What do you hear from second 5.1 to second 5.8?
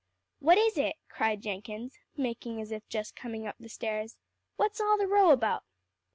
about?"